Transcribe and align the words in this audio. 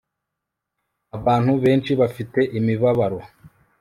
Abantu 1.17 1.51
benshi 1.63 1.91
bafite 2.01 2.39
imibabaro 2.57 3.19